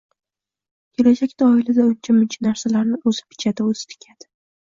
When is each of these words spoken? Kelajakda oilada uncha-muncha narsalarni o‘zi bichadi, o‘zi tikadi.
Kelajakda 0.93 1.49
oilada 1.49 1.83
uncha-muncha 1.89 2.43
narsalarni 2.47 2.99
o‘zi 3.11 3.23
bichadi, 3.35 3.67
o‘zi 3.75 3.85
tikadi. 3.93 4.29